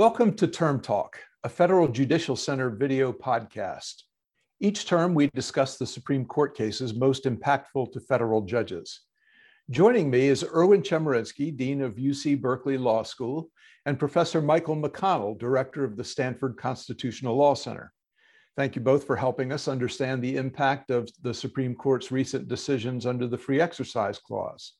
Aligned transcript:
Welcome 0.00 0.32
to 0.36 0.46
Term 0.46 0.80
Talk, 0.80 1.18
a 1.44 1.48
Federal 1.50 1.86
Judicial 1.86 2.34
Center 2.34 2.70
video 2.70 3.12
podcast. 3.12 4.04
Each 4.58 4.86
term, 4.86 5.12
we 5.12 5.28
discuss 5.34 5.76
the 5.76 5.84
Supreme 5.84 6.24
Court 6.24 6.56
cases 6.56 6.94
most 6.94 7.24
impactful 7.24 7.92
to 7.92 8.00
federal 8.00 8.40
judges. 8.40 9.02
Joining 9.68 10.08
me 10.08 10.28
is 10.28 10.42
Erwin 10.42 10.80
Chemerinsky, 10.80 11.54
Dean 11.54 11.82
of 11.82 11.96
UC 11.96 12.40
Berkeley 12.40 12.78
Law 12.78 13.02
School, 13.02 13.50
and 13.84 13.98
Professor 13.98 14.40
Michael 14.40 14.74
McConnell, 14.74 15.38
Director 15.38 15.84
of 15.84 15.98
the 15.98 16.04
Stanford 16.04 16.56
Constitutional 16.56 17.36
Law 17.36 17.52
Center. 17.52 17.92
Thank 18.56 18.76
you 18.76 18.80
both 18.80 19.04
for 19.06 19.16
helping 19.16 19.52
us 19.52 19.68
understand 19.68 20.22
the 20.22 20.38
impact 20.38 20.90
of 20.90 21.10
the 21.20 21.34
Supreme 21.34 21.74
Court's 21.74 22.10
recent 22.10 22.48
decisions 22.48 23.04
under 23.04 23.26
the 23.26 23.36
Free 23.36 23.60
Exercise 23.60 24.18
Clause. 24.18 24.72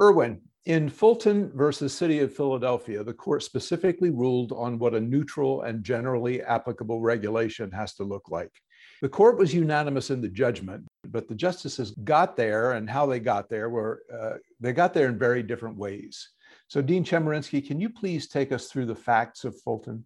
Erwin, 0.00 0.42
in 0.64 0.88
Fulton 0.88 1.50
versus 1.54 1.92
City 1.92 2.20
of 2.20 2.34
Philadelphia, 2.34 3.02
the 3.02 3.12
court 3.12 3.42
specifically 3.42 4.10
ruled 4.10 4.52
on 4.52 4.78
what 4.78 4.94
a 4.94 5.00
neutral 5.00 5.62
and 5.62 5.82
generally 5.82 6.40
applicable 6.42 7.00
regulation 7.00 7.70
has 7.72 7.94
to 7.94 8.04
look 8.04 8.30
like. 8.30 8.52
The 9.00 9.08
court 9.08 9.38
was 9.38 9.52
unanimous 9.52 10.10
in 10.10 10.20
the 10.20 10.28
judgment, 10.28 10.86
but 11.08 11.26
the 11.26 11.34
justices 11.34 11.90
got 12.04 12.36
there 12.36 12.72
and 12.72 12.88
how 12.88 13.06
they 13.06 13.18
got 13.18 13.48
there 13.48 13.70
were 13.70 14.02
uh, 14.12 14.38
they 14.60 14.72
got 14.72 14.94
there 14.94 15.08
in 15.08 15.18
very 15.18 15.42
different 15.42 15.76
ways. 15.76 16.28
So, 16.68 16.80
Dean 16.80 17.04
Chemerinsky, 17.04 17.66
can 17.66 17.80
you 17.80 17.90
please 17.90 18.28
take 18.28 18.52
us 18.52 18.68
through 18.68 18.86
the 18.86 18.94
facts 18.94 19.44
of 19.44 19.60
Fulton? 19.62 20.04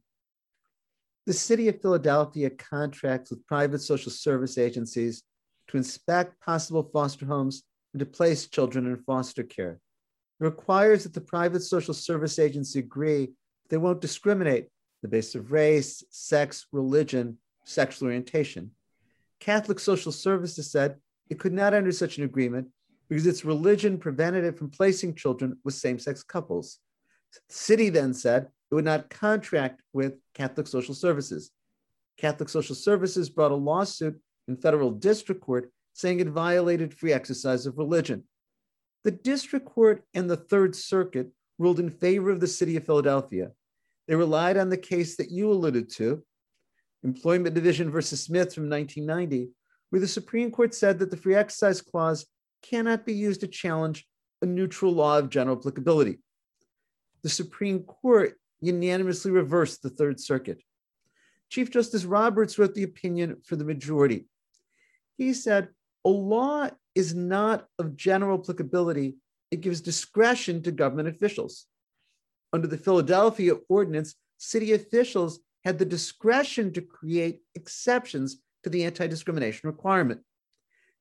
The 1.26 1.34
City 1.34 1.68
of 1.68 1.82
Philadelphia 1.82 2.48
contracts 2.48 3.30
with 3.30 3.46
private 3.46 3.82
social 3.82 4.12
service 4.12 4.56
agencies 4.56 5.22
to 5.68 5.76
inspect 5.76 6.40
possible 6.40 6.88
foster 6.92 7.26
homes 7.26 7.64
and 7.92 8.00
to 8.00 8.06
place 8.06 8.46
children 8.46 8.86
in 8.86 8.96
foster 8.96 9.42
care 9.42 9.80
requires 10.38 11.04
that 11.04 11.14
the 11.14 11.20
private 11.20 11.62
social 11.62 11.94
service 11.94 12.38
agency 12.38 12.78
agree 12.78 13.30
they 13.68 13.76
won't 13.76 14.00
discriminate 14.00 14.64
on 14.64 14.70
the 15.02 15.08
basis 15.08 15.34
of 15.34 15.52
race, 15.52 16.04
sex, 16.10 16.66
religion, 16.72 17.38
sexual 17.64 18.08
orientation. 18.08 18.70
Catholic 19.40 19.78
Social 19.78 20.12
Services 20.12 20.70
said 20.70 20.96
it 21.28 21.38
could 21.38 21.52
not 21.52 21.74
enter 21.74 21.92
such 21.92 22.18
an 22.18 22.24
agreement 22.24 22.68
because 23.08 23.26
its 23.26 23.44
religion 23.44 23.98
prevented 23.98 24.44
it 24.44 24.58
from 24.58 24.70
placing 24.70 25.14
children 25.14 25.56
with 25.64 25.74
same 25.74 25.98
sex 25.98 26.22
couples. 26.22 26.78
City 27.48 27.88
then 27.88 28.14
said 28.14 28.48
it 28.70 28.74
would 28.74 28.84
not 28.84 29.10
contract 29.10 29.82
with 29.92 30.14
Catholic 30.34 30.66
Social 30.66 30.94
Services. 30.94 31.50
Catholic 32.16 32.48
Social 32.48 32.74
Services 32.74 33.28
brought 33.28 33.52
a 33.52 33.56
lawsuit 33.56 34.18
in 34.48 34.56
federal 34.56 34.90
district 34.90 35.40
court 35.40 35.70
saying 35.92 36.20
it 36.20 36.28
violated 36.28 36.94
free 36.94 37.12
exercise 37.12 37.66
of 37.66 37.78
religion. 37.78 38.24
The 39.04 39.10
district 39.10 39.66
court 39.66 40.04
and 40.14 40.28
the 40.28 40.36
Third 40.36 40.74
Circuit 40.74 41.30
ruled 41.58 41.80
in 41.80 41.90
favor 41.90 42.30
of 42.30 42.40
the 42.40 42.46
city 42.46 42.76
of 42.76 42.84
Philadelphia. 42.84 43.52
They 44.08 44.14
relied 44.14 44.56
on 44.56 44.68
the 44.68 44.76
case 44.76 45.16
that 45.16 45.30
you 45.30 45.50
alluded 45.50 45.90
to, 45.94 46.22
Employment 47.02 47.54
Division 47.54 47.90
versus 47.90 48.22
Smith 48.22 48.54
from 48.54 48.68
1990, 48.68 49.50
where 49.90 50.00
the 50.00 50.08
Supreme 50.08 50.50
Court 50.50 50.74
said 50.74 50.98
that 50.98 51.10
the 51.10 51.16
Free 51.16 51.34
Exercise 51.34 51.80
Clause 51.80 52.26
cannot 52.62 53.06
be 53.06 53.14
used 53.14 53.40
to 53.40 53.48
challenge 53.48 54.06
a 54.42 54.46
neutral 54.46 54.92
law 54.92 55.18
of 55.18 55.30
general 55.30 55.56
applicability. 55.56 56.18
The 57.22 57.28
Supreme 57.28 57.80
Court 57.84 58.34
unanimously 58.60 59.30
reversed 59.30 59.82
the 59.82 59.90
Third 59.90 60.20
Circuit. 60.20 60.62
Chief 61.48 61.70
Justice 61.70 62.04
Roberts 62.04 62.58
wrote 62.58 62.74
the 62.74 62.82
opinion 62.82 63.36
for 63.44 63.56
the 63.56 63.64
majority. 63.64 64.26
He 65.16 65.32
said, 65.32 65.68
a 66.04 66.08
law 66.08 66.68
is 66.96 67.14
not 67.14 67.68
of 67.78 67.94
general 67.94 68.40
applicability, 68.40 69.14
it 69.52 69.60
gives 69.60 69.80
discretion 69.80 70.62
to 70.62 70.72
government 70.72 71.08
officials. 71.08 71.66
Under 72.52 72.66
the 72.66 72.78
Philadelphia 72.78 73.54
Ordinance, 73.68 74.16
city 74.38 74.72
officials 74.72 75.40
had 75.64 75.78
the 75.78 75.84
discretion 75.84 76.72
to 76.72 76.80
create 76.80 77.42
exceptions 77.54 78.38
to 78.64 78.70
the 78.70 78.84
anti 78.84 79.06
discrimination 79.06 79.68
requirement. 79.68 80.20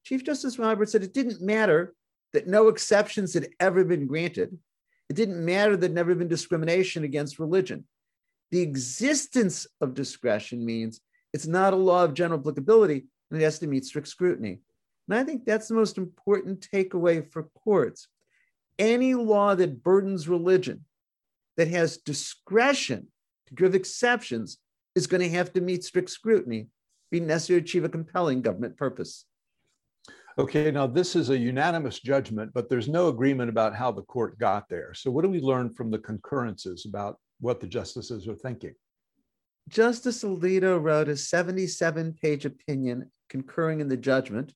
Chief 0.04 0.24
Justice 0.24 0.60
Roberts 0.60 0.92
said 0.92 1.02
it 1.02 1.14
didn't 1.14 1.42
matter 1.42 1.96
that 2.34 2.48
no 2.48 2.68
exceptions 2.68 3.34
had 3.34 3.48
ever 3.60 3.84
been 3.86 4.06
granted. 4.06 4.58
It 5.10 5.16
didn't 5.16 5.44
matter 5.44 5.78
that 5.78 5.94
never 5.94 6.14
been 6.14 6.28
discrimination 6.28 7.04
against 7.04 7.40
religion. 7.40 7.86
The 8.52 8.62
existence 8.62 9.66
of 9.82 9.94
discretion 9.94 10.66
means 10.66 11.00
it's 11.34 11.48
not 11.48 11.74
a 11.74 11.78
law 11.78 12.04
of 12.04 12.14
general 12.14 12.40
applicability 12.40 13.06
and 13.32 13.42
it 13.42 13.44
has 13.44 13.60
to 13.60 13.68
meet 13.68 13.86
strict 13.86 14.08
scrutiny. 14.08 14.60
And 15.08 15.18
I 15.18 15.24
think 15.24 15.46
that's 15.46 15.68
the 15.68 15.76
most 15.76 15.98
important 15.98 16.68
takeaway 16.72 17.30
for 17.32 17.44
courts. 17.44 18.08
Any 18.80 19.14
law 19.14 19.56
that 19.56 19.84
burdens 19.84 20.28
religion, 20.28 20.86
that 21.58 21.68
has 21.70 21.98
discretion 21.98 23.08
to 23.48 23.54
give 23.54 23.76
exceptions, 23.76 24.58
is 24.96 25.08
going 25.08 25.22
to 25.22 25.30
have 25.30 25.54
to 25.54 25.62
meet 25.62 25.84
strict 25.84 26.10
scrutiny, 26.10 26.68
be 27.12 27.20
necessary 27.20 27.62
to 27.62 27.66
achieve 27.66 27.84
a 27.84 27.90
compelling 27.90 28.42
government 28.42 28.78
purpose. 28.78 29.26
Okay, 30.38 30.70
now 30.70 30.86
this 30.86 31.16
is 31.16 31.30
a 31.30 31.38
unanimous 31.38 32.00
judgment, 32.00 32.52
but 32.54 32.68
there's 32.68 32.90
no 32.90 33.08
agreement 33.08 33.50
about 33.50 33.74
how 33.74 33.92
the 33.92 34.02
court 34.02 34.38
got 34.38 34.68
there. 34.68 34.94
So, 34.94 35.10
what 35.10 35.24
do 35.24 35.30
we 35.30 35.40
learn 35.40 35.74
from 35.74 35.90
the 35.90 36.00
concurrences 36.00 36.86
about 36.86 37.18
what 37.40 37.62
the 37.62 37.68
justices 37.68 38.28
are 38.28 38.36
thinking? 38.36 38.74
Justice 39.70 40.24
Alito 40.24 40.82
wrote 40.82 41.08
a 41.08 41.16
77 41.16 42.18
page 42.22 42.46
opinion 42.46 43.10
concurring 43.30 43.80
in 43.80 43.88
the 43.88 43.96
judgment 43.96 44.54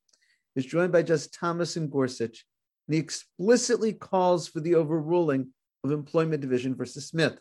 is 0.60 0.66
joined 0.66 0.92
by 0.92 1.02
Justice 1.02 1.32
Thomas 1.32 1.76
and 1.76 1.90
Gorsuch, 1.90 2.46
and 2.88 2.94
he 2.94 3.00
explicitly 3.00 3.94
calls 3.94 4.48
for 4.48 4.60
the 4.60 4.76
overruling 4.76 5.48
of 5.84 5.92
Employment 5.92 6.42
Division 6.42 6.76
versus 6.76 7.08
Smith. 7.08 7.40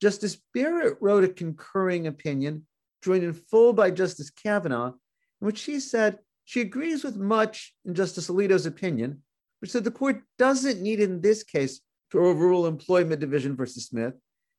Justice 0.00 0.38
Barrett 0.54 0.96
wrote 1.00 1.24
a 1.24 1.28
concurring 1.28 2.06
opinion, 2.06 2.66
joined 3.04 3.22
in 3.22 3.34
full 3.34 3.72
by 3.72 3.90
Justice 3.90 4.30
Kavanaugh, 4.30 4.92
in 5.40 5.46
which 5.46 5.58
she 5.58 5.78
said 5.78 6.18
she 6.44 6.62
agrees 6.62 7.04
with 7.04 7.16
much 7.16 7.74
in 7.84 7.94
Justice 7.94 8.28
Alito's 8.28 8.66
opinion, 8.66 9.22
which 9.60 9.70
said 9.70 9.84
the 9.84 9.90
court 9.90 10.22
doesn't 10.38 10.80
need 10.80 11.00
in 11.00 11.20
this 11.20 11.42
case 11.42 11.80
to 12.12 12.18
overrule 12.18 12.66
Employment 12.66 13.20
Division 13.20 13.54
versus 13.54 13.86
Smith. 13.86 14.14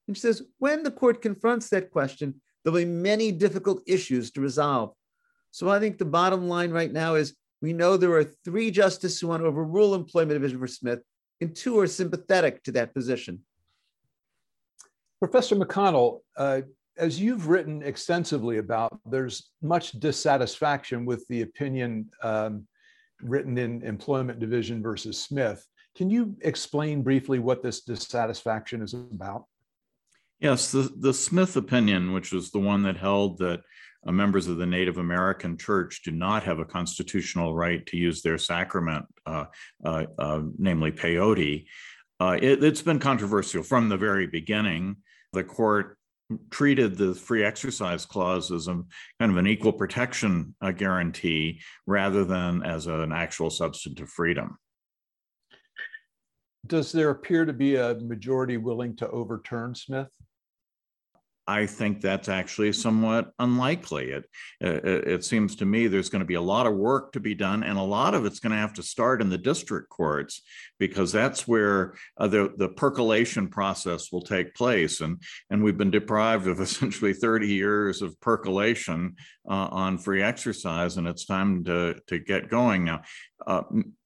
And 0.08 0.16
she 0.16 0.22
says 0.22 0.44
when 0.60 0.84
the 0.84 0.92
court 0.92 1.22
confronts 1.22 1.70
that 1.70 1.92
question, 1.92 2.40
there'll 2.64 2.80
be 2.80 2.86
many 2.86 3.32
difficult 3.32 3.82
issues 3.88 4.30
to 4.32 4.42
resolve. 4.42 4.94
So 5.52 5.70
I 5.70 5.80
think 5.80 5.98
the 5.98 6.06
bottom 6.06 6.48
line 6.48 6.72
right 6.72 6.92
now 6.92 7.16
is 7.16 7.36
we 7.62 7.74
know 7.74 7.96
there 7.96 8.14
are 8.14 8.24
three 8.24 8.72
justices 8.72 9.20
who 9.20 9.28
want 9.28 9.44
to 9.44 9.48
overrule 9.48 9.94
employment 9.94 10.40
division 10.40 10.60
for 10.60 10.68
Smith, 10.68 11.00
and 11.42 11.56
two 11.56 11.78
are 11.80 11.88
sympathetic 11.88 12.64
to 12.64 12.72
that 12.74 12.94
position. 12.94 13.40
Professor 15.20 15.56
McConnell, 15.56 16.22
uh, 16.38 16.62
as 16.98 17.20
you've 17.22 17.48
written 17.48 17.84
extensively 17.84 18.58
about, 18.58 19.00
there's 19.06 19.52
much 19.62 19.92
dissatisfaction 19.94 21.06
with 21.06 21.28
the 21.28 21.42
opinion 21.42 22.10
um, 22.24 22.66
written 23.22 23.58
in 23.58 23.84
Employment 23.84 24.40
Division 24.40 24.82
versus 24.82 25.20
Smith. 25.22 25.66
Can 25.96 26.10
you 26.10 26.36
explain 26.42 27.04
briefly 27.04 27.40
what 27.40 27.62
this 27.62 27.82
dissatisfaction 27.82 28.82
is 28.82 28.94
about? 28.94 29.46
Yes, 30.42 30.72
the, 30.72 30.92
the 30.98 31.14
Smith 31.14 31.56
opinion, 31.56 32.14
which 32.14 32.32
was 32.32 32.50
the 32.50 32.60
one 32.60 32.82
that 32.84 32.98
held 32.98 33.38
that 33.38 33.62
uh, 34.06 34.12
members 34.12 34.48
of 34.48 34.58
the 34.58 34.66
Native 34.66 34.98
American 34.98 35.56
Church 35.56 36.02
do 36.04 36.10
not 36.12 36.44
have 36.44 36.58
a 36.58 36.66
constitutional 36.66 37.54
right 37.54 37.86
to 37.86 37.98
use 37.98 38.24
their 38.24 38.40
sacrament, 38.40 39.06
uh, 39.28 39.46
uh, 39.86 40.06
uh 40.18 40.42
namely 40.58 40.92
peyote. 40.92 41.68
Uh, 42.20 42.38
it, 42.42 42.64
it's 42.64 42.82
been 42.82 42.98
controversial 42.98 43.62
from 43.62 43.88
the 43.88 43.98
very 43.98 44.26
beginning. 44.26 44.96
The 45.34 45.44
court 45.44 45.98
treated 46.50 46.98
the 46.98 47.14
free 47.14 47.44
exercise 47.44 48.06
clause 48.06 48.52
as 48.52 48.68
a 48.68 48.82
kind 49.20 49.32
of 49.32 49.38
an 49.38 49.46
equal 49.46 49.74
protection 49.74 50.56
uh, 50.62 50.72
guarantee 50.72 51.62
rather 51.86 52.26
than 52.26 52.64
as 52.64 52.88
an 52.88 53.12
actual 53.12 53.52
substantive 53.52 54.10
freedom. 54.10 54.58
Does 56.66 56.92
there 56.92 57.10
appear 57.10 57.46
to 57.46 57.54
be 57.54 57.76
a 57.76 57.96
majority 57.96 58.58
willing 58.58 58.96
to 58.98 59.10
overturn 59.10 59.76
Smith? 59.76 60.10
I 61.52 61.66
think 61.66 62.00
that's 62.00 62.30
actually 62.30 62.72
somewhat 62.72 63.34
unlikely. 63.38 64.12
It, 64.12 64.24
it, 64.62 64.86
it 64.86 65.26
seems 65.26 65.58
to 65.58 65.66
me 65.66 65.88
there's 65.88 66.08
going 66.08 66.22
to 66.22 66.26
be 66.26 66.36
a 66.36 66.42
lot 66.42 66.66
of 66.66 66.76
work 66.76 67.12
to 67.12 67.20
be 67.20 67.36
done, 67.36 67.62
and 67.64 67.78
a 67.78 67.84
lot 67.84 68.14
of 68.14 68.26
it's 68.26 68.40
going 68.40 68.52
to 68.52 68.58
have 68.58 68.74
to 68.76 68.84
start 68.84 69.22
in 69.22 69.30
the 69.30 69.38
district 69.38 69.90
courts 69.90 70.44
because 70.80 71.12
that's 71.12 71.50
where 71.50 71.96
uh, 72.18 72.28
the 72.28 72.54
the 72.56 72.70
percolation 72.70 73.50
process 73.50 74.14
will 74.14 74.22
take 74.22 74.56
place. 74.56 75.02
And 75.02 75.22
and 75.50 75.62
we've 75.62 75.78
been 75.78 75.92
deprived 75.92 76.48
of 76.48 76.62
essentially 76.68 77.14
30 77.14 77.48
years 77.48 78.02
of 78.02 78.20
percolation 78.22 79.18
uh, 79.46 79.68
on 79.72 79.98
free 79.98 80.24
exercise, 80.24 80.96
and 80.96 81.06
it's 81.06 81.26
time 81.26 81.66
to 81.66 82.00
to 82.08 82.18
get 82.20 82.50
going 82.50 82.86
now. 82.86 83.02
Uh, 83.46 83.64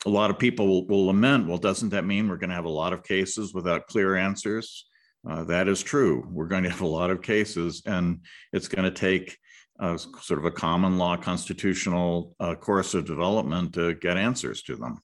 a 0.08 0.10
lot 0.10 0.32
of 0.32 0.40
people 0.40 0.66
will, 0.68 0.88
will 0.88 1.06
lament. 1.06 1.48
Well, 1.48 1.60
doesn't 1.60 1.90
that 1.90 2.06
mean 2.06 2.28
we're 2.28 2.38
going 2.38 2.50
to 2.50 2.56
have 2.56 2.66
a 2.66 2.70
lot 2.70 2.94
of 2.94 3.04
cases 3.04 3.54
without 3.54 3.86
clear 3.86 4.16
answers? 4.16 4.88
Uh, 5.27 5.44
that 5.45 5.68
is 5.68 5.81
true. 5.81 6.27
We're 6.30 6.48
going 6.48 6.63
to 6.63 6.69
have 6.69 6.81
a 6.81 6.88
lot 6.88 7.10
of 7.10 7.22
cases, 7.22 7.81
and 7.86 8.19
it's 8.54 8.68
going 8.68 8.83
to 8.83 8.92
take 8.92 9.38
a, 9.80 9.98
sort 9.98 10.39
of 10.39 10.45
a 10.45 10.51
common 10.51 10.98
law 10.98 11.18
constitutional 11.18 12.36
uh, 12.39 12.56
course 12.56 12.94
of 12.94 13.06
development 13.06 13.74
to 13.74 13.95
get 13.95 14.18
answers 14.18 14.62
to 14.63 14.75
them. 14.75 15.00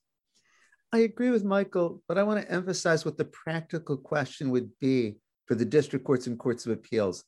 I 0.94 1.00
agree 1.00 1.30
with 1.30 1.44
Michael, 1.44 2.04
but 2.08 2.18
I 2.18 2.24
want 2.24 2.42
to 2.42 2.52
emphasize 2.52 3.06
what 3.06 3.18
the 3.18 3.26
practical 3.26 3.98
question 3.98 4.50
would 4.52 4.70
be 4.80 5.16
for 5.48 5.56
the 5.56 5.66
district 5.66 6.06
courts 6.06 6.28
and 6.28 6.38
courts 6.38 6.66
of 6.66 6.74
appeals. 6.74 7.24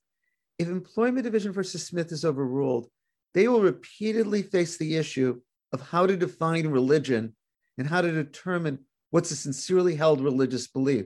If 0.60 0.68
Employment 0.68 1.24
Division 1.24 1.52
versus 1.52 1.86
Smith 1.86 2.12
is 2.12 2.26
overruled, 2.26 2.88
they 3.34 3.48
will 3.48 3.62
repeatedly 3.62 4.44
face 4.44 4.78
the 4.78 4.98
issue 4.98 5.40
of 5.72 5.82
how 5.82 6.06
to 6.06 6.16
define 6.16 6.68
religion 6.68 7.36
and 7.78 7.88
how 7.88 8.02
to 8.02 8.12
determine 8.12 8.80
what's 9.10 9.32
a 9.32 9.36
sincerely 9.36 9.96
held 9.96 10.22
religious 10.22 10.68
belief. 10.68 11.06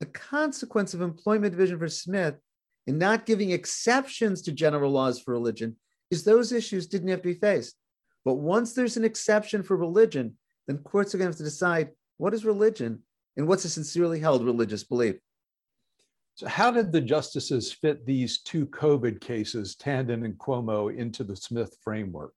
The 0.00 0.06
consequence 0.06 0.94
of 0.94 1.00
Employment 1.00 1.52
Division 1.52 1.78
for 1.78 1.88
Smith 1.88 2.36
in 2.86 2.98
not 2.98 3.26
giving 3.26 3.50
exceptions 3.50 4.42
to 4.42 4.52
general 4.52 4.92
laws 4.92 5.20
for 5.20 5.32
religion 5.32 5.76
is 6.10 6.24
those 6.24 6.52
issues 6.52 6.86
didn't 6.86 7.08
have 7.08 7.22
to 7.22 7.28
be 7.28 7.34
faced. 7.34 7.76
But 8.24 8.34
once 8.34 8.72
there's 8.72 8.96
an 8.96 9.04
exception 9.04 9.62
for 9.62 9.76
religion, 9.76 10.36
then 10.66 10.78
courts 10.78 11.14
are 11.14 11.18
going 11.18 11.26
to 11.26 11.32
have 11.32 11.38
to 11.38 11.44
decide 11.44 11.90
what 12.16 12.34
is 12.34 12.44
religion 12.44 13.02
and 13.36 13.46
what's 13.46 13.64
a 13.64 13.68
sincerely 13.68 14.20
held 14.20 14.44
religious 14.44 14.84
belief. 14.84 15.16
So, 16.34 16.46
how 16.46 16.70
did 16.70 16.92
the 16.92 17.00
justices 17.00 17.72
fit 17.72 18.06
these 18.06 18.40
two 18.42 18.66
COVID 18.66 19.20
cases, 19.20 19.74
Tandon 19.76 20.24
and 20.24 20.38
Cuomo, 20.38 20.96
into 20.96 21.24
the 21.24 21.34
Smith 21.34 21.76
framework? 21.82 22.34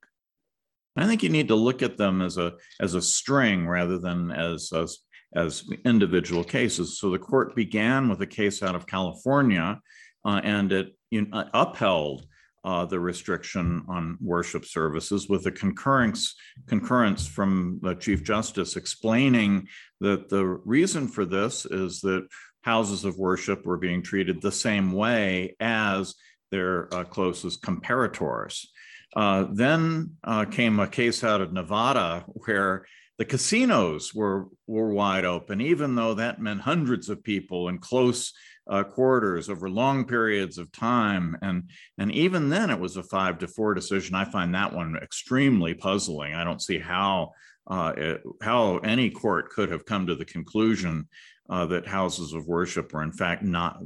I 0.96 1.06
think 1.06 1.24
you 1.24 1.30
need 1.30 1.48
to 1.50 1.56
look 1.56 1.82
at 1.82 1.98
them 1.98 2.22
as 2.22 2.38
a 2.38 2.54
as 2.80 2.96
a 2.96 3.02
string 3.02 3.68
rather 3.68 3.98
than 3.98 4.32
as 4.32 4.72
as, 4.74 5.00
as 5.36 5.64
individual 5.86 6.44
cases. 6.44 7.00
So 7.00 7.10
the 7.10 7.20
court 7.20 7.56
began 7.56 8.10
with 8.10 8.22
a 8.22 8.28
case 8.28 8.62
out 8.62 8.76
of 8.76 8.88
California, 8.88 9.80
uh, 10.26 10.42
and 10.44 10.72
it 10.72 10.96
know, 11.22 11.46
upheld 11.54 12.26
uh, 12.64 12.86
the 12.86 13.00
restriction 13.00 13.84
on 13.88 14.18
worship 14.22 14.66
services 14.66 15.28
with 15.28 15.46
a 15.48 15.52
concurrence 15.52 16.36
concurrence 16.68 17.26
from 17.28 17.80
the 17.82 17.96
chief 17.96 18.24
justice 18.24 18.76
explaining 18.76 19.68
that 20.00 20.30
the 20.30 20.46
reason 20.46 21.08
for 21.08 21.26
this 21.26 21.66
is 21.66 22.02
that 22.02 22.28
houses 22.62 23.04
of 23.04 23.18
worship 23.18 23.66
were 23.66 23.78
being 23.78 24.04
treated 24.04 24.42
the 24.42 24.52
same 24.52 24.92
way 24.92 25.56
as 25.60 26.14
their 26.52 26.94
uh, 26.94 27.04
closest 27.04 27.64
comparators. 27.64 28.68
Uh, 29.16 29.46
then 29.52 30.12
uh, 30.24 30.46
came 30.46 30.80
a 30.80 30.88
case 30.88 31.24
out 31.24 31.42
of 31.42 31.52
Nevada 31.52 32.24
where 32.28 32.86
the 33.22 33.26
casinos 33.26 34.16
were 34.16 34.48
were 34.66 34.92
wide 34.92 35.26
open, 35.26 35.62
even 35.62 35.94
though 35.94 36.16
that 36.16 36.42
meant 36.42 36.60
hundreds 36.60 37.08
of 37.08 37.24
people 37.24 37.70
in 37.70 37.78
close 37.78 38.34
uh, 38.68 38.84
quarters 38.84 39.48
over 39.48 39.70
long 39.70 40.06
periods 40.06 40.58
of 40.58 40.72
time. 40.72 41.38
And, 41.44 41.70
and 42.00 42.12
even 42.12 42.50
then, 42.50 42.72
it 42.72 42.80
was 42.80 42.98
a 42.98 43.04
five 43.04 43.38
to 43.38 43.48
four 43.48 43.76
decision. 43.76 44.16
I 44.16 44.26
find 44.26 44.56
that 44.56 44.74
one 44.74 44.96
extremely 44.96 45.76
puzzling. 45.76 46.34
I 46.34 46.44
don't 46.44 46.64
see 46.64 46.80
how, 46.80 47.34
uh, 47.68 47.94
it, 47.96 48.24
how 48.42 48.80
any 48.80 49.12
court 49.12 49.52
could 49.52 49.70
have 49.70 49.86
come 49.86 50.08
to 50.08 50.16
the 50.16 50.26
conclusion 50.26 51.08
uh, 51.48 51.68
that 51.68 51.86
houses 51.86 52.34
of 52.34 52.48
worship 52.48 52.92
were, 52.92 53.04
in 53.04 53.12
fact, 53.12 53.44
not 53.44 53.84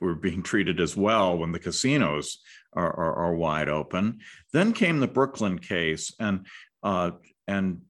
were 0.00 0.14
being 0.14 0.42
treated 0.42 0.80
as 0.80 0.96
well 0.96 1.36
when 1.36 1.52
the 1.52 1.58
casinos 1.58 2.38
are, 2.72 2.96
are, 2.96 3.14
are 3.26 3.34
wide 3.34 3.68
open. 3.68 4.20
Then 4.54 4.72
came 4.72 5.00
the 5.00 5.06
Brooklyn 5.06 5.58
case, 5.58 6.14
and 6.18 6.46
uh, 6.82 7.10
and 7.46 7.82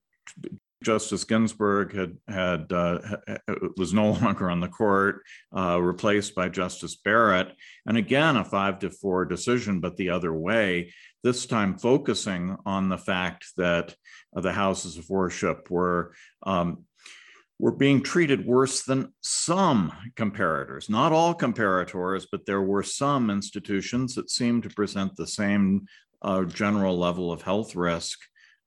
Justice 0.83 1.25
Ginsburg 1.25 1.95
had 1.95 2.17
had 2.27 2.73
uh, 2.73 3.01
was 3.77 3.93
no 3.93 4.13
longer 4.23 4.51
on 4.51 4.61
the 4.61 4.69
court, 4.69 5.23
uh, 5.57 5.81
replaced 5.81 6.35
by 6.35 6.49
Justice 6.49 6.97
Barrett, 6.97 7.53
and 7.87 7.97
again 7.97 8.37
a 8.37 8.45
five 8.45 8.79
to 8.81 8.91
four 8.91 9.25
decision, 9.25 9.81
but 9.81 9.97
the 9.97 10.11
other 10.11 10.33
way. 10.33 10.93
This 11.23 11.45
time 11.45 11.77
focusing 11.77 12.57
on 12.65 12.89
the 12.89 12.97
fact 12.97 13.45
that 13.59 13.95
uh, 14.35 14.41
the 14.41 14.53
houses 14.53 14.97
of 14.97 15.11
worship 15.11 15.71
were 15.71 16.15
um, 16.45 16.87
were 17.59 17.73
being 17.73 18.03
treated 18.03 18.47
worse 18.47 18.85
than 18.85 19.13
some 19.21 19.93
comparators. 20.15 20.89
Not 20.89 21.13
all 21.13 21.35
comparators, 21.35 22.27
but 22.33 22.47
there 22.47 22.63
were 22.63 22.83
some 22.83 23.29
institutions 23.29 24.15
that 24.15 24.31
seemed 24.31 24.63
to 24.63 24.71
present 24.71 25.15
the 25.15 25.27
same 25.27 25.87
uh, 26.23 26.45
general 26.45 26.99
level 26.99 27.31
of 27.31 27.43
health 27.43 27.77
risk 27.77 28.19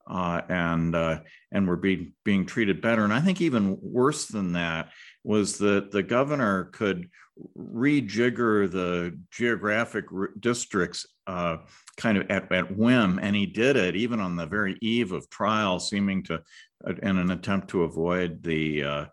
uh, 0.07 0.41
and 0.50 0.95
uh, 0.95 1.19
and 1.51 1.67
were 1.67 1.77
being 1.77 2.13
being 2.23 2.45
treated 2.45 2.81
better. 2.81 3.03
And 3.03 3.13
I 3.13 3.21
think 3.21 3.41
even 3.41 3.77
worse 3.81 4.25
than 4.25 4.53
that 4.53 4.89
was 5.23 5.57
that 5.59 5.91
the 5.91 6.03
governor 6.03 6.65
could 6.65 7.09
rejigger 7.57 8.69
the 8.69 9.17
geographic 9.31 10.05
districts 10.39 11.07
uh, 11.25 11.57
kind 11.97 12.17
of 12.17 12.29
at, 12.29 12.51
at 12.51 12.77
whim, 12.77 13.19
and 13.21 13.35
he 13.35 13.45
did 13.45 13.75
it 13.75 13.95
even 13.95 14.19
on 14.19 14.35
the 14.35 14.45
very 14.45 14.77
eve 14.81 15.11
of 15.11 15.29
trial, 15.29 15.79
seeming 15.79 16.23
to 16.23 16.41
uh, 16.88 16.94
in 17.01 17.17
an 17.17 17.31
attempt 17.31 17.69
to 17.69 17.83
avoid 17.83 18.44
the 18.44 18.83
uh, 18.83 19.06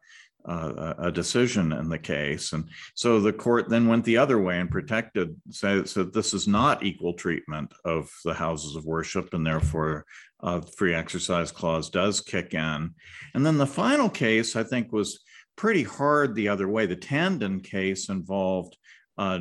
uh, 0.46 0.94
a 0.98 1.12
decision 1.12 1.72
in 1.72 1.88
the 1.88 1.98
case. 1.98 2.52
And 2.52 2.68
so 2.94 3.20
the 3.20 3.32
court 3.32 3.68
then 3.68 3.86
went 3.86 4.04
the 4.04 4.16
other 4.16 4.40
way 4.40 4.58
and 4.58 4.70
protected, 4.70 5.36
said, 5.50 5.88
said 5.88 6.12
this 6.12 6.32
is 6.34 6.48
not 6.48 6.82
equal 6.82 7.12
treatment 7.12 7.72
of 7.84 8.10
the 8.24 8.34
houses 8.34 8.74
of 8.76 8.84
worship, 8.84 9.34
and 9.34 9.46
therefore 9.46 10.06
uh, 10.42 10.60
free 10.60 10.94
exercise 10.94 11.52
clause 11.52 11.90
does 11.90 12.20
kick 12.20 12.54
in. 12.54 12.94
And 13.34 13.44
then 13.46 13.58
the 13.58 13.66
final 13.66 14.08
case, 14.08 14.56
I 14.56 14.62
think, 14.62 14.92
was 14.92 15.20
pretty 15.56 15.82
hard 15.82 16.34
the 16.34 16.48
other 16.48 16.68
way. 16.68 16.86
The 16.86 16.96
Tandon 16.96 17.62
case 17.62 18.08
involved 18.08 18.76
uh, 19.18 19.40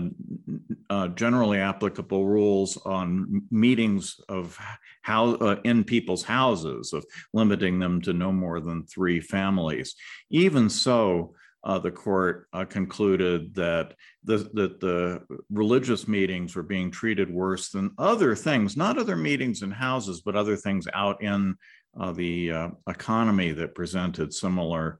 uh, 0.89 1.07
generally 1.09 1.59
applicable 1.59 2.27
rules 2.27 2.75
on 2.85 3.43
meetings 3.49 4.19
of 4.27 4.59
how 5.03 5.35
uh, 5.35 5.55
in 5.63 5.85
people's 5.85 6.23
houses 6.23 6.91
of 6.91 7.05
limiting 7.33 7.79
them 7.79 8.01
to 8.01 8.11
no 8.11 8.31
more 8.33 8.59
than 8.59 8.85
three 8.85 9.21
families. 9.21 9.95
Even 10.29 10.69
so, 10.69 11.33
uh, 11.63 11.79
the 11.79 11.91
court 11.91 12.47
uh, 12.53 12.65
concluded 12.65 13.53
that 13.55 13.93
the, 14.23 14.37
that 14.53 14.79
the 14.79 15.21
religious 15.51 16.07
meetings 16.07 16.55
were 16.55 16.63
being 16.63 16.89
treated 16.89 17.29
worse 17.29 17.69
than 17.69 17.91
other 17.97 18.35
things, 18.35 18.77
not 18.77 18.97
other 18.97 19.15
meetings 19.15 19.61
in 19.61 19.71
houses, 19.71 20.21
but 20.21 20.35
other 20.35 20.55
things 20.55 20.87
out 20.93 21.21
in 21.21 21.55
uh, 21.99 22.11
the 22.11 22.71
economy 22.87 23.51
that 23.51 23.75
presented 23.75 24.33
similar 24.33 24.99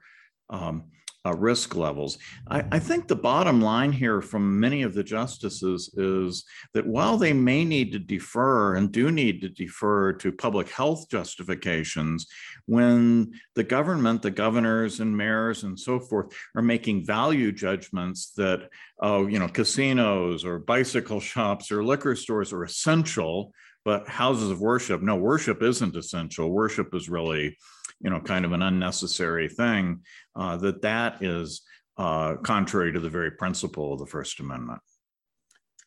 um, 0.49 0.85
uh, 1.25 1.33
risk 1.33 1.75
levels. 1.75 2.17
I, 2.47 2.63
I, 2.71 2.79
think 2.79 3.07
the 3.07 3.15
bottom 3.15 3.59
line 3.61 3.91
here 3.91 4.21
from 4.21 4.57
many 4.57 4.83
of 4.83 4.93
the 4.93 5.03
justices 5.03 5.93
is 5.97 6.45
that 6.73 6.87
while 6.87 7.17
they 7.17 7.33
may 7.33 7.65
need 7.65 7.91
to 7.91 7.99
defer 7.99 8.75
and 8.75 8.89
do 8.89 9.11
need 9.11 9.41
to 9.41 9.49
defer 9.49 10.13
to 10.13 10.31
public 10.31 10.69
health 10.69 11.09
justifications, 11.09 12.25
when 12.67 13.33
the 13.55 13.65
government, 13.65 14.21
the 14.21 14.31
governors 14.31 15.01
and 15.01 15.15
mayors 15.15 15.63
and 15.63 15.77
so 15.77 15.99
forth 15.99 16.33
are 16.55 16.61
making 16.61 17.05
value 17.05 17.51
judgments 17.51 18.31
that, 18.37 18.69
oh, 19.01 19.27
you 19.27 19.39
know, 19.39 19.49
casinos 19.49 20.45
or 20.45 20.59
bicycle 20.59 21.19
shops 21.19 21.69
or 21.69 21.83
liquor 21.83 22.15
stores 22.15 22.53
are 22.53 22.63
essential, 22.63 23.53
but 23.83 24.07
houses 24.07 24.51
of 24.51 24.61
worship, 24.61 25.01
no, 25.01 25.17
worship 25.17 25.61
isn't 25.63 25.97
essential. 25.97 26.49
Worship 26.49 26.95
is 26.95 27.09
really 27.09 27.57
you 28.01 28.09
know, 28.09 28.19
kind 28.19 28.45
of 28.45 28.51
an 28.53 28.61
unnecessary 28.61 29.49
thing, 29.49 30.01
uh, 30.35 30.57
that 30.57 30.81
that 30.81 31.23
is 31.23 31.61
uh, 31.97 32.35
contrary 32.43 32.93
to 32.93 32.99
the 32.99 33.09
very 33.09 33.31
principle 33.31 33.93
of 33.93 33.99
the 33.99 34.05
First 34.05 34.39
Amendment. 34.39 34.79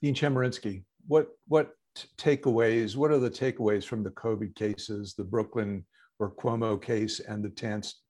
Dean 0.03 0.15
Chemerinsky, 0.15 0.85
what 1.07 1.29
what 1.49 1.73
takeaways? 2.19 2.97
What 2.97 3.11
are 3.11 3.19
the 3.19 3.31
takeaways 3.31 3.85
from 3.85 4.03
the 4.03 4.11
COVID 4.11 4.55
cases, 4.55 5.15
the 5.15 5.25
Brooklyn 5.25 5.85
or 6.19 6.35
Cuomo 6.35 6.81
case, 6.81 7.21
and 7.21 7.43
the 7.43 7.49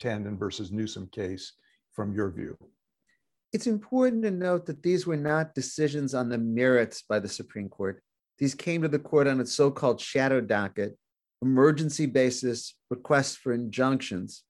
Tandon 0.00 0.38
versus 0.38 0.72
Newsom 0.72 1.08
case, 1.12 1.52
from 1.92 2.14
your 2.14 2.30
view? 2.30 2.56
It's 3.52 3.66
important 3.66 4.22
to 4.22 4.30
note 4.30 4.66
that 4.66 4.82
these 4.82 5.06
were 5.06 5.16
not 5.16 5.54
decisions 5.54 6.14
on 6.14 6.28
the 6.28 6.38
merits 6.38 7.02
by 7.02 7.18
the 7.18 7.28
Supreme 7.28 7.68
Court. 7.68 8.02
These 8.38 8.54
came 8.54 8.82
to 8.82 8.88
the 8.88 8.98
court 8.98 9.26
on 9.26 9.40
its 9.40 9.52
so-called 9.52 10.00
shadow 10.00 10.40
docket 10.40 10.96
emergency 11.42 12.06
basis 12.06 12.74
requests 12.90 13.36
for 13.36 13.52
injunctions. 13.52 14.44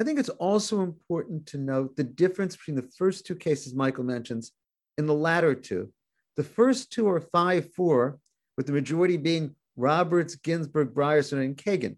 I 0.00 0.04
think 0.04 0.18
it's 0.18 0.28
also 0.30 0.80
important 0.80 1.46
to 1.46 1.58
note 1.58 1.96
the 1.96 2.04
difference 2.04 2.56
between 2.56 2.76
the 2.76 2.88
first 2.96 3.26
two 3.26 3.34
cases 3.34 3.74
Michael 3.74 4.04
mentions 4.04 4.52
and 4.96 5.08
the 5.08 5.14
latter 5.14 5.54
two. 5.54 5.92
The 6.36 6.44
first 6.44 6.90
two 6.90 7.08
are 7.08 7.20
5 7.20 7.74
4, 7.74 8.18
with 8.56 8.66
the 8.66 8.72
majority 8.72 9.16
being 9.16 9.54
Roberts, 9.76 10.36
Ginsburg, 10.36 10.94
Brierson, 10.94 11.44
and 11.44 11.56
Kagan. 11.56 11.96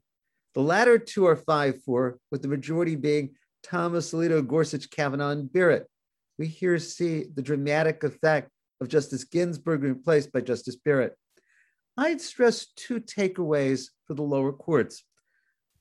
The 0.55 0.62
latter 0.62 0.99
two 0.99 1.27
are 1.27 1.37
5 1.37 1.83
4, 1.85 2.19
with 2.31 2.43
the 2.43 2.49
majority 2.49 2.97
being 2.97 3.37
Thomas, 3.62 4.12
Alito, 4.12 4.45
Gorsuch, 4.45 4.91
Kavanaugh, 4.91 5.31
and 5.31 5.53
Barrett. 5.53 5.87
We 6.39 6.47
here 6.47 6.79
see 6.79 7.27
the 7.33 7.43
dramatic 7.43 8.03
effect 8.03 8.51
of 8.81 8.89
Justice 8.89 9.25
Ginsburg 9.25 9.83
replaced 9.83 10.33
by 10.33 10.41
Justice 10.41 10.77
Barrett. 10.77 11.17
I'd 11.97 12.21
stress 12.21 12.67
two 12.75 13.01
takeaways 13.01 13.89
for 14.07 14.15
the 14.15 14.23
lower 14.23 14.53
courts. 14.53 15.05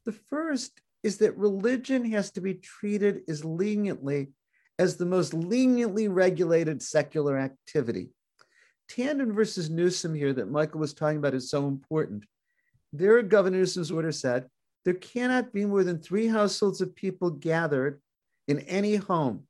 The 0.06 0.12
first 0.12 0.82
is 1.04 1.18
that 1.18 1.38
religion 1.38 2.06
has 2.12 2.32
to 2.32 2.42
be 2.42 2.56
treated 2.56 3.22
as 3.28 3.46
leniently 3.46 4.32
as 4.78 4.98
the 4.98 5.06
most 5.06 5.34
leniently 5.34 6.08
regulated 6.08 6.82
secular 6.82 7.38
activity. 7.38 8.10
Tandon 8.90 9.34
versus 9.34 9.70
Newsom 9.70 10.14
here 10.14 10.34
that 10.34 10.52
Michael 10.52 10.80
was 10.80 10.94
talking 10.94 11.18
about 11.18 11.34
is 11.34 11.50
so 11.50 11.68
important. 11.68 12.26
There, 12.92 13.22
Governor 13.22 13.60
Newsom's 13.60 13.92
order 13.92 14.12
said 14.12 14.48
there 14.84 14.96
cannot 14.96 15.54
be 15.54 15.66
more 15.66 15.84
than 15.84 16.00
three 16.00 16.28
households 16.28 16.82
of 16.82 16.96
people 16.96 17.30
gathered 17.30 18.02
in 18.48 18.60
any 18.62 18.96
home. 18.96 19.44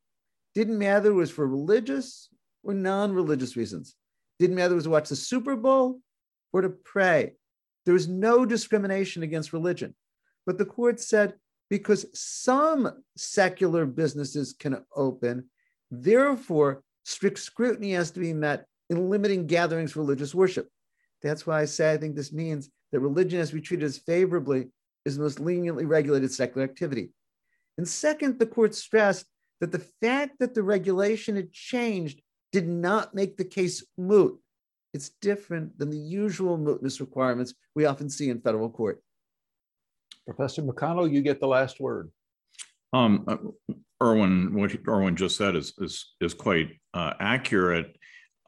Didn't 0.53 0.77
matter 0.77 1.09
it 1.09 1.13
was 1.13 1.31
for 1.31 1.47
religious 1.47 2.29
or 2.63 2.73
non 2.73 3.13
religious 3.13 3.55
reasons. 3.55 3.95
Didn't 4.37 4.55
matter 4.55 4.73
it 4.73 4.75
was 4.75 4.83
to 4.83 4.89
watch 4.89 5.09
the 5.09 5.15
Super 5.15 5.55
Bowl 5.55 6.01
or 6.53 6.61
to 6.61 6.69
pray. 6.69 7.33
There 7.85 7.93
was 7.93 8.07
no 8.07 8.45
discrimination 8.45 9.23
against 9.23 9.53
religion. 9.53 9.95
But 10.45 10.57
the 10.57 10.65
court 10.65 10.99
said 10.99 11.35
because 11.69 12.05
some 12.13 13.03
secular 13.15 13.85
businesses 13.85 14.53
can 14.53 14.83
open, 14.95 15.49
therefore, 15.89 16.83
strict 17.05 17.39
scrutiny 17.39 17.93
has 17.93 18.11
to 18.11 18.19
be 18.19 18.33
met 18.33 18.65
in 18.89 19.09
limiting 19.09 19.47
gatherings 19.47 19.93
for 19.93 20.01
religious 20.01 20.35
worship. 20.35 20.67
That's 21.21 21.47
why 21.47 21.61
I 21.61 21.65
say 21.65 21.93
I 21.93 21.97
think 21.97 22.15
this 22.15 22.33
means 22.33 22.69
that 22.91 22.99
religion 22.99 23.39
has 23.39 23.49
to 23.49 23.55
be 23.55 23.61
treated 23.61 23.85
as 23.85 23.97
favorably 23.99 24.67
is 25.05 25.15
the 25.15 25.23
most 25.23 25.39
leniently 25.39 25.85
regulated 25.85 26.31
secular 26.31 26.65
activity. 26.65 27.11
And 27.77 27.87
second, 27.87 28.37
the 28.37 28.45
court 28.45 28.75
stressed 28.75 29.25
that 29.61 29.71
the 29.71 29.87
fact 30.01 30.39
that 30.39 30.53
the 30.53 30.63
regulation 30.63 31.37
had 31.37 31.53
changed 31.53 32.21
did 32.51 32.67
not 32.67 33.15
make 33.15 33.37
the 33.37 33.45
case 33.45 33.85
moot. 33.97 34.37
It's 34.93 35.09
different 35.21 35.77
than 35.77 35.89
the 35.89 35.97
usual 35.97 36.57
mootness 36.57 36.99
requirements 36.99 37.53
we 37.75 37.85
often 37.85 38.09
see 38.09 38.29
in 38.29 38.41
federal 38.41 38.69
court. 38.69 39.01
Professor 40.25 40.61
McConnell, 40.61 41.11
you 41.11 41.21
get 41.21 41.39
the 41.39 41.47
last 41.47 41.79
word. 41.79 42.11
Um, 42.93 43.23
uh, 43.27 43.37
Erwin, 44.03 44.53
what 44.53 44.75
Erwin 44.87 45.15
just 45.15 45.37
said 45.37 45.55
is 45.55 45.73
is 45.77 46.13
is 46.19 46.33
quite 46.33 46.69
uh, 46.93 47.13
accurate. 47.19 47.95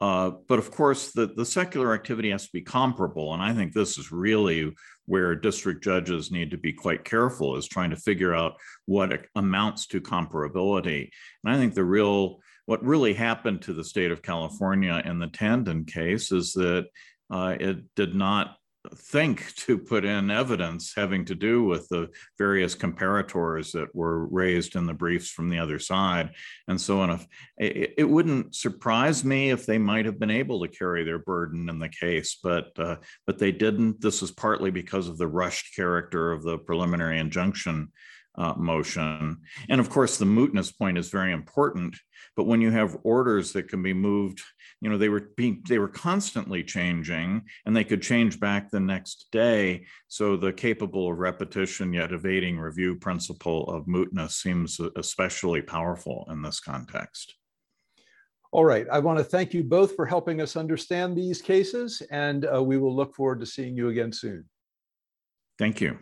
Uh, 0.01 0.31
but 0.50 0.59
of 0.59 0.69
course, 0.69 1.13
the, 1.13 1.27
the 1.27 1.45
secular 1.45 1.93
activity 1.93 2.29
has 2.29 2.43
to 2.43 2.51
be 2.51 2.62
comparable. 2.62 3.33
And 3.33 3.41
I 3.41 3.53
think 3.53 3.71
this 3.71 3.97
is 3.97 4.12
really 4.12 4.73
where 5.05 5.33
district 5.33 5.81
judges 5.81 6.29
need 6.29 6.51
to 6.51 6.57
be 6.57 6.73
quite 6.73 7.05
careful 7.05 7.55
is 7.55 7.69
trying 7.69 7.91
to 7.91 7.95
figure 7.95 8.35
out 8.35 8.55
what 8.85 9.27
amounts 9.35 9.88
to 9.88 10.01
comparability. 10.01 11.09
And 11.43 11.53
I 11.53 11.57
think 11.57 11.73
the 11.73 11.85
real, 11.85 12.39
what 12.65 12.84
really 12.84 13.13
happened 13.13 13.62
to 13.63 13.74
the 13.74 13.84
state 13.84 14.12
of 14.12 14.22
California 14.22 15.01
in 15.05 15.20
the 15.20 15.27
Tandon 15.27 15.86
case 15.86 16.32
is 16.32 16.53
that 16.53 16.88
uh, 17.29 17.55
it 17.60 17.84
did 17.96 18.15
not 18.15 18.58
think 18.96 19.55
to 19.55 19.77
put 19.77 20.03
in 20.03 20.29
evidence 20.29 20.93
having 20.96 21.24
to 21.25 21.36
do 21.36 21.63
with 21.63 21.88
the 21.88 22.10
various 22.38 22.75
comparators 22.75 23.72
that 23.72 23.93
were 23.96 24.27
raised 24.27 24.75
in 24.75 24.86
the 24.86 24.93
briefs 24.93 25.29
from 25.29 25.50
the 25.50 25.58
other 25.58 25.79
side 25.79 26.32
and 26.67 26.79
so 26.79 27.00
on. 27.00 27.25
It, 27.58 28.10
wouldn't 28.10 28.53
surprise 28.53 29.24
me 29.24 29.51
if 29.51 29.65
they 29.65 29.77
might 29.77 30.05
have 30.05 30.20
been 30.20 30.29
able 30.29 30.62
to 30.62 30.67
carry 30.67 31.03
their 31.03 31.20
burden 31.20 31.70
in 31.70 31.79
the 31.79 31.89
case 31.89 32.38
but 32.43 32.72
uh, 32.77 32.98
but 33.25 33.39
they 33.39 33.51
didn't. 33.51 34.01
This 34.01 34.22
is 34.22 34.32
partly 34.32 34.70
because 34.70 35.08
of 35.08 35.17
the 35.17 35.27
rushed 35.27 35.75
character 35.75 36.32
of 36.32 36.43
the 36.43 36.58
preliminary 36.58 37.20
injunction 37.20 37.89
uh, 38.35 38.53
motion. 38.57 39.37
And 39.69 39.79
of 39.79 39.89
course, 39.89 40.17
the 40.17 40.25
mootness 40.25 40.75
point 40.75 40.97
is 40.97 41.09
very 41.09 41.31
important. 41.31 41.95
But 42.35 42.45
when 42.45 42.61
you 42.61 42.71
have 42.71 42.97
orders 43.03 43.53
that 43.53 43.69
can 43.69 43.83
be 43.83 43.93
moved, 43.93 44.41
you 44.81 44.89
know, 44.89 44.97
they 44.97 45.09
were 45.09 45.29
being 45.37 45.63
they 45.67 45.79
were 45.79 45.87
constantly 45.87 46.63
changing, 46.63 47.43
and 47.65 47.75
they 47.75 47.83
could 47.83 48.01
change 48.01 48.39
back 48.39 48.69
the 48.69 48.79
next 48.79 49.27
day. 49.31 49.85
So 50.07 50.35
the 50.35 50.51
capable 50.51 51.11
of 51.11 51.19
repetition 51.19 51.93
yet 51.93 52.11
evading 52.11 52.59
review 52.59 52.95
principle 52.95 53.69
of 53.69 53.85
mootness 53.85 54.31
seems 54.31 54.79
especially 54.95 55.61
powerful 55.61 56.27
in 56.29 56.41
this 56.41 56.59
context. 56.59 57.35
All 58.51 58.65
right. 58.65 58.85
I 58.91 58.99
want 58.99 59.17
to 59.17 59.23
thank 59.23 59.53
you 59.53 59.63
both 59.63 59.95
for 59.95 60.05
helping 60.05 60.39
us 60.39 60.55
understand 60.55 61.15
these 61.15 61.41
cases, 61.41 62.03
and 62.11 62.47
uh, 62.53 62.61
we 62.61 62.77
will 62.77 62.95
look 62.95 63.15
forward 63.15 63.39
to 63.39 63.47
seeing 63.47 63.75
you 63.75 63.89
again 63.89 64.11
soon. 64.11 64.45
Thank 65.57 65.81
you. 65.81 65.97